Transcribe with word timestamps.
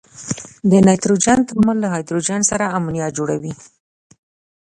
د 0.71 0.71
نایتروجن 0.87 1.39
تعامل 1.49 1.77
له 1.83 1.87
هایدروجن 1.93 2.41
سره 2.51 2.71
امونیا 2.77 3.07
جوړوي. 3.17 3.53